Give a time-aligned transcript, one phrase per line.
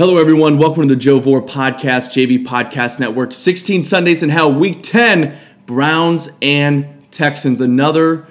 [0.00, 0.56] Hello, everyone.
[0.56, 3.34] Welcome to the Joe Vore Podcast, JV Podcast Network.
[3.34, 7.60] 16 Sundays in Hell, Week 10, Browns and Texans.
[7.60, 8.26] Another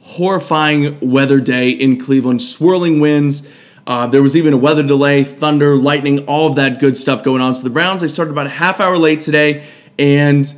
[0.00, 3.46] horrifying weather day in Cleveland, swirling winds.
[3.86, 7.42] Uh, there was even a weather delay, thunder, lightning, all of that good stuff going
[7.42, 7.54] on.
[7.54, 9.66] So the Browns, they started about a half hour late today,
[9.98, 10.50] and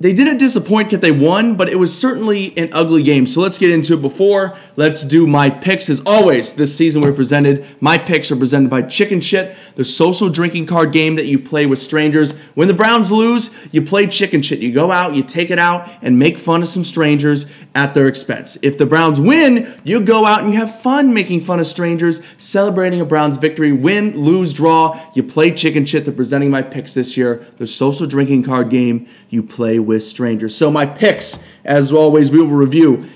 [0.00, 3.26] they didn't disappoint because they won, but it was certainly an ugly game.
[3.26, 4.02] So let's get into it.
[4.02, 5.90] Before, let's do my picks.
[5.90, 10.28] As always, this season we're presented, my picks are presented by Chicken Shit, the social
[10.28, 12.36] drinking card game that you play with strangers.
[12.54, 14.60] When the Browns lose, you play Chicken Shit.
[14.60, 18.06] You go out, you take it out, and make fun of some strangers at their
[18.06, 18.56] expense.
[18.62, 22.20] If the Browns win, you go out and you have fun making fun of strangers,
[22.38, 23.72] celebrating a Browns victory.
[23.72, 26.04] Win, lose, draw, you play Chicken Shit.
[26.04, 30.54] They're presenting my picks this year, the social drinking card game you play with strangers.
[30.54, 33.08] So my picks, as always, we will review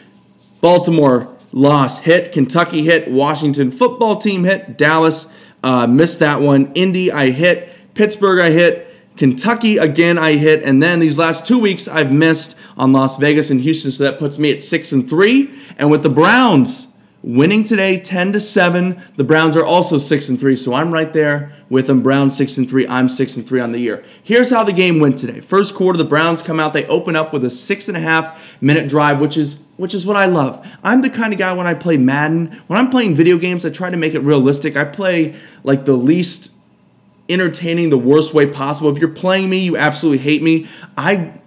[0.61, 5.27] Baltimore loss hit, Kentucky hit, Washington football team hit, Dallas
[5.63, 8.89] uh, missed that one, Indy I hit, Pittsburgh I hit.
[9.15, 13.51] Kentucky again I hit, and then these last two weeks I've missed on Las Vegas
[13.51, 15.53] and Houston, so that puts me at six and three.
[15.77, 16.89] And with the Browns,
[17.23, 21.13] winning today 10 to 7 the browns are also 6 and 3 so i'm right
[21.13, 22.03] there with them.
[22.03, 24.05] Browns 6 and 3 i'm 6 and 3 on the year.
[24.23, 25.41] Here's how the game went today.
[25.41, 26.75] First quarter the browns come out.
[26.75, 30.05] They open up with a six and a half minute drive which is which is
[30.05, 30.65] what i love.
[30.85, 33.71] I'm the kind of guy when i play madden when i'm playing video games i
[33.71, 34.77] try to make it realistic.
[34.77, 35.35] I play
[35.65, 36.53] like the least
[37.31, 38.91] entertaining the worst way possible.
[38.91, 40.69] If you're playing me you absolutely hate me.
[40.99, 41.41] I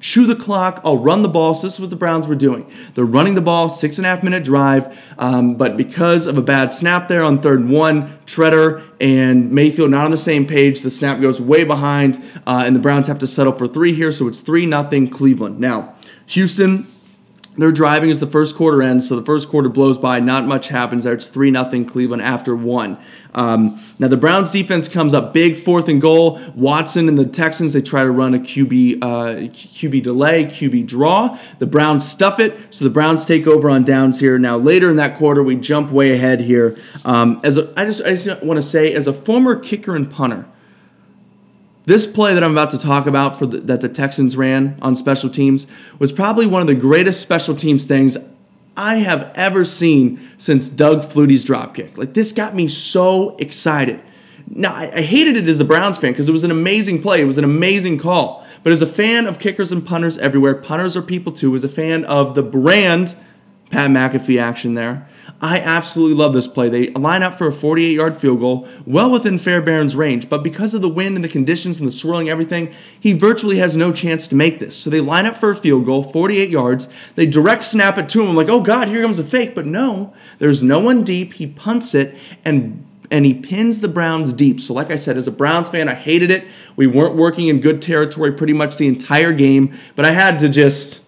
[0.00, 0.80] chew the clock.
[0.84, 1.54] I'll run the ball.
[1.54, 2.70] So this is what the Browns were doing.
[2.94, 6.42] They're running the ball, six and a half minute drive, um, but because of a
[6.42, 10.82] bad snap there on third and one, Tretter and Mayfield not on the same page.
[10.82, 14.12] The snap goes way behind, uh, and the Browns have to settle for three here.
[14.12, 15.58] So it's three nothing Cleveland.
[15.58, 15.94] Now,
[16.26, 16.86] Houston
[17.58, 20.20] they're driving as the first quarter ends, so the first quarter blows by.
[20.20, 21.14] Not much happens there.
[21.14, 22.96] It's 3 0 Cleveland after one.
[23.34, 26.40] Um, now, the Browns defense comes up big, fourth and goal.
[26.54, 31.38] Watson and the Texans, they try to run a QB, uh, QB delay, QB draw.
[31.58, 34.38] The Browns stuff it, so the Browns take over on downs here.
[34.38, 36.76] Now, later in that quarter, we jump way ahead here.
[37.04, 40.10] Um, as a, I just, I just want to say, as a former kicker and
[40.10, 40.46] punter,
[41.88, 44.94] this play that I'm about to talk about for the, that the Texans ran on
[44.94, 45.66] special teams
[45.98, 48.18] was probably one of the greatest special teams things
[48.76, 51.96] I have ever seen since Doug Flutie's dropkick.
[51.96, 54.00] Like this got me so excited.
[54.46, 57.22] Now I, I hated it as a Browns fan because it was an amazing play.
[57.22, 58.46] It was an amazing call.
[58.62, 61.54] But as a fan of kickers and punters everywhere, punters are people too.
[61.54, 63.16] As a fan of the brand
[63.70, 65.08] Pat McAfee action there.
[65.40, 66.68] I absolutely love this play.
[66.68, 70.74] They line up for a 48 yard field goal, well within Fairbairn's range, but because
[70.74, 74.26] of the wind and the conditions and the swirling everything, he virtually has no chance
[74.28, 74.76] to make this.
[74.76, 76.88] So they line up for a field goal, 48 yards.
[77.14, 78.30] They direct snap it to him.
[78.30, 79.54] I'm like, oh God, here comes a fake.
[79.54, 81.34] But no, there's no one deep.
[81.34, 84.60] He punts it and and he pins the Browns deep.
[84.60, 86.46] So, like I said, as a Browns fan, I hated it.
[86.76, 90.48] We weren't working in good territory pretty much the entire game, but I had to
[90.50, 91.00] just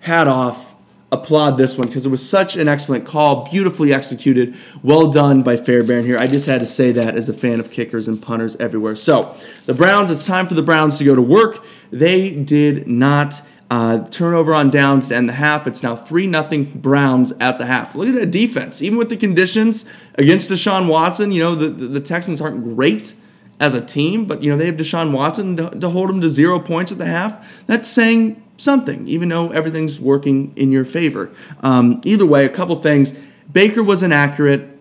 [0.00, 0.69] hat off
[1.12, 5.56] applaud this one because it was such an excellent call, beautifully executed, well done by
[5.56, 6.18] Fairbairn here.
[6.18, 8.96] I just had to say that as a fan of kickers and punters everywhere.
[8.96, 9.34] So
[9.66, 11.64] the Browns, it's time for the Browns to go to work.
[11.90, 13.42] They did not.
[13.72, 15.64] Uh, turnover on downs to end the half.
[15.64, 17.94] It's now 3 0 Browns at the half.
[17.94, 18.82] Look at that defense.
[18.82, 19.84] Even with the conditions
[20.16, 23.14] against Deshaun Watson, you know, the, the, the Texans aren't great
[23.60, 26.28] as a team, but, you know, they have Deshaun Watson to, to hold them to
[26.28, 27.64] zero points at the half.
[27.68, 31.30] That's saying something, even though everything's working in your favor.
[31.62, 33.18] Um, either way, a couple things.
[33.50, 34.79] Baker was inaccurate.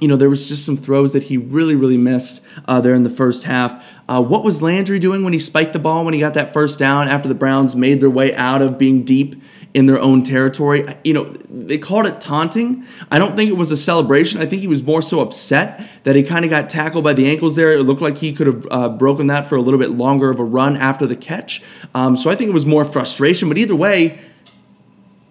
[0.00, 3.04] You know, there was just some throws that he really, really missed uh, there in
[3.04, 3.82] the first half.
[4.08, 6.78] Uh, what was Landry doing when he spiked the ball when he got that first
[6.78, 9.40] down after the Browns made their way out of being deep
[9.74, 10.86] in their own territory.
[11.02, 12.86] You know, they called it taunting.
[13.10, 14.40] I don't think it was a celebration.
[14.40, 17.26] I think he was more so upset that he kind of got tackled by the
[17.28, 17.72] ankles there.
[17.72, 20.38] It looked like he could have uh, broken that for a little bit longer of
[20.38, 21.60] a run after the catch.
[21.92, 23.48] Um, so I think it was more frustration.
[23.48, 24.20] But either way,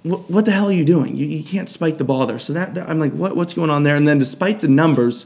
[0.04, 1.16] what, the hell are you doing?
[1.16, 2.40] You, you can't spike the ball there.
[2.40, 3.96] So that, that I'm like, what, what's going on there?
[3.96, 5.26] And then despite the numbers,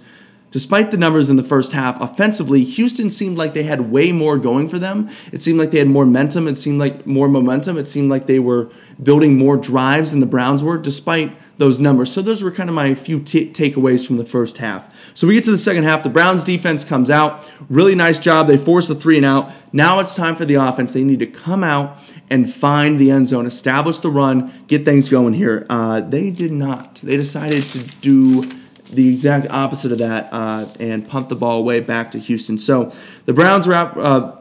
[0.50, 4.38] Despite the numbers in the first half, offensively, Houston seemed like they had way more
[4.38, 5.10] going for them.
[5.34, 6.48] It seemed like they had more momentum.
[6.48, 7.78] It seemed like more momentum.
[7.78, 8.72] It seemed like they were
[9.04, 12.14] building more drives than the Browns were, despite those numbers.
[12.14, 14.90] So those were kind of my few t- takeaways from the first half.
[15.14, 16.04] So we get to the second half.
[16.04, 17.46] The Browns defense comes out.
[17.70, 18.48] Really nice job.
[18.48, 19.52] They force the three and out.
[19.74, 20.94] Now it's time for the offense.
[20.94, 21.98] They need to come out
[22.30, 25.66] and find the end zone, establish the run, get things going here.
[25.70, 26.96] Uh, they did not.
[26.96, 28.50] They decided to do
[28.92, 32.58] the exact opposite of that uh, and pump the ball way back to Houston.
[32.58, 32.94] So
[33.26, 34.36] the Browns were out, uh,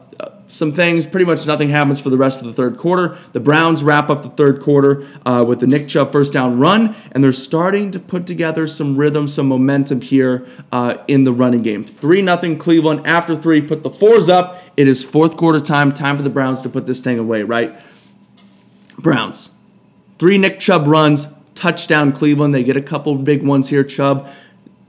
[0.47, 1.05] some things.
[1.05, 3.17] Pretty much nothing happens for the rest of the third quarter.
[3.33, 6.95] The Browns wrap up the third quarter uh, with the Nick Chubb first down run,
[7.11, 11.61] and they're starting to put together some rhythm, some momentum here uh, in the running
[11.61, 11.83] game.
[11.83, 13.05] 3 0 Cleveland.
[13.05, 14.61] After three, put the fours up.
[14.77, 15.91] It is fourth quarter time.
[15.91, 17.73] Time for the Browns to put this thing away, right?
[18.97, 19.51] Browns.
[20.17, 22.53] Three Nick Chubb runs, touchdown Cleveland.
[22.53, 23.83] They get a couple big ones here.
[23.83, 24.27] Chubb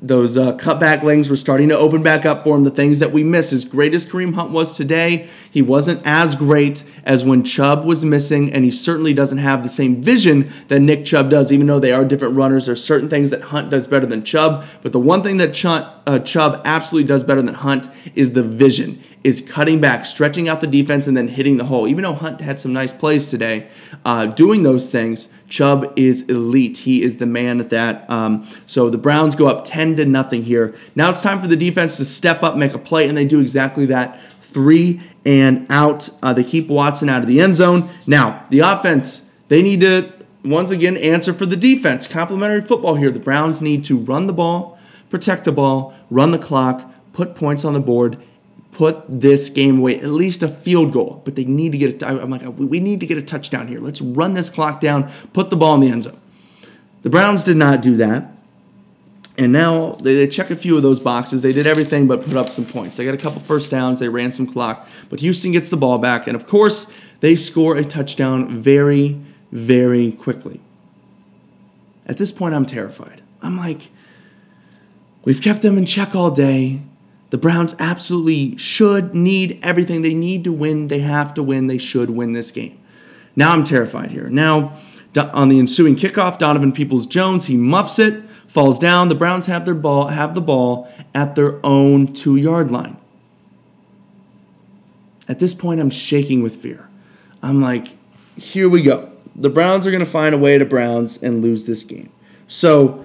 [0.00, 2.62] those uh, cutback lanes were starting to open back up for him.
[2.62, 6.36] The things that we missed, as great as Kareem Hunt was today, he wasn't as
[6.36, 10.80] great as when Chubb was missing, and he certainly doesn't have the same vision that
[10.80, 12.66] Nick Chubb does, even though they are different runners.
[12.66, 15.64] There's certain things that Hunt does better than Chubb, but the one thing that
[16.06, 20.60] uh, Chubb absolutely does better than Hunt is the vision is cutting back, stretching out
[20.60, 21.88] the defense, and then hitting the hole.
[21.88, 23.68] Even though Hunt had some nice plays today,
[24.04, 26.78] uh, doing those things, Chubb is elite.
[26.78, 28.08] He is the man at that.
[28.08, 30.74] Um, so the Browns go up 10 to nothing here.
[30.94, 33.40] Now it's time for the defense to step up, make a play, and they do
[33.40, 34.20] exactly that.
[34.40, 36.08] Three and out.
[36.22, 37.90] Uh, they keep Watson out of the end zone.
[38.06, 40.12] Now, the offense, they need to
[40.44, 42.06] once again answer for the defense.
[42.06, 43.10] Complementary football here.
[43.10, 44.78] The Browns need to run the ball,
[45.10, 48.22] protect the ball, run the clock, put points on the board,
[48.72, 51.22] put this game away, at least a field goal.
[51.24, 52.02] But they need to get it.
[52.02, 53.80] I'm like, we need to get a touchdown here.
[53.80, 56.20] Let's run this clock down, put the ball in the end zone.
[57.02, 58.32] The Browns did not do that.
[59.38, 61.42] And now they, they check a few of those boxes.
[61.42, 62.96] They did everything but put up some points.
[62.96, 64.00] They got a couple first downs.
[64.00, 64.88] They ran some clock.
[65.08, 66.26] But Houston gets the ball back.
[66.26, 66.90] And of course,
[67.20, 69.20] they score a touchdown very,
[69.52, 70.60] very quickly.
[72.04, 73.22] At this point, I'm terrified.
[73.40, 73.90] I'm like,
[75.24, 76.80] we've kept them in check all day.
[77.30, 80.02] The Browns absolutely should need everything.
[80.02, 80.88] They need to win.
[80.88, 81.66] They have to win.
[81.66, 82.78] They should win this game.
[83.36, 84.28] Now I'm terrified here.
[84.28, 84.76] Now,
[85.16, 89.08] on the ensuing kickoff, Donovan Peoples Jones, he muffs it, falls down.
[89.08, 92.96] The Browns have their ball, have the ball at their own two yard line.
[95.28, 96.88] At this point, I'm shaking with fear.
[97.42, 97.88] I'm like,
[98.36, 99.12] here we go.
[99.36, 102.10] The Browns are going to find a way to Browns and lose this game.
[102.48, 103.04] So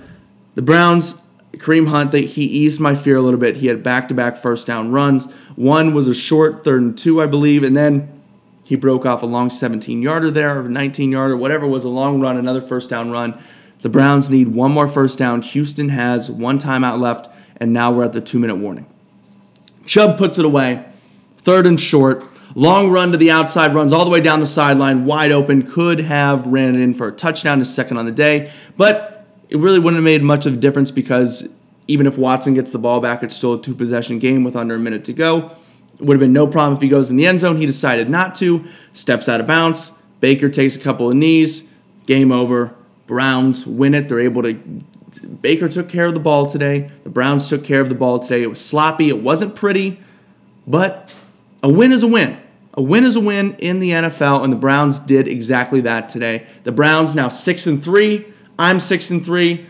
[0.56, 1.16] the Browns
[1.58, 3.58] Kareem Hunt, they, he eased my fear a little bit.
[3.58, 5.26] He had back to back first down runs.
[5.56, 8.22] One was a short third and two, I believe, and then
[8.64, 12.20] he broke off a long 17 yarder there, or 19 yarder, whatever was a long
[12.20, 13.38] run, another first down run.
[13.82, 15.42] The Browns need one more first down.
[15.42, 18.88] Houston has one timeout left, and now we're at the two minute warning.
[19.86, 20.86] Chubb puts it away,
[21.40, 22.26] third and short.
[22.56, 25.64] Long run to the outside, runs all the way down the sideline, wide open.
[25.64, 29.12] Could have ran it in for a touchdown, his second on the day, but
[29.54, 31.48] it really wouldn't have made much of a difference because
[31.88, 34.76] even if Watson gets the ball back, it's still a two possession game with under
[34.76, 35.52] a minute to go.
[36.00, 37.58] It would have been no problem if he goes in the end zone.
[37.58, 39.92] He decided not to, steps out of bounds.
[40.22, 41.70] Baker takes a couple of knees,
[42.08, 42.74] game over.
[43.06, 44.10] Browns win it.
[44.10, 44.54] They're able to.
[44.54, 46.90] Baker took care of the ball today.
[47.04, 48.42] The Browns took care of the ball today.
[48.42, 49.10] It was sloppy.
[49.10, 50.00] It wasn't pretty,
[50.66, 51.14] but
[51.62, 52.40] a win is a win.
[52.74, 56.48] A win is a win in the NFL, and the Browns did exactly that today.
[56.64, 58.32] The Browns now six and three.
[58.58, 59.66] I'm six and three.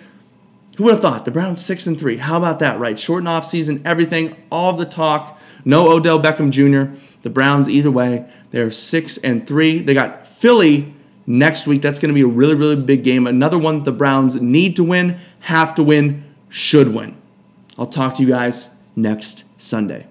[0.78, 1.26] Who would have thought?
[1.26, 2.18] The Browns six and three.
[2.18, 3.00] How about that, right?
[3.00, 5.40] Short and off season, everything, all of the talk.
[5.66, 6.98] No Odell Beckham Jr.
[7.22, 9.80] The Browns, either way, they're six and three.
[9.80, 10.94] They got Philly
[11.26, 11.82] next week.
[11.82, 13.28] That's going to be a really, really big game.
[13.28, 17.16] Another one the Browns need to win, have to win, should win.
[17.78, 20.08] I'll talk to you guys next Sunday.